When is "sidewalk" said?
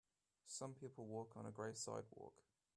1.75-2.41